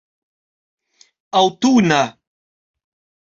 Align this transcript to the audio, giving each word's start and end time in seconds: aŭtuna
aŭtuna 1.39 1.99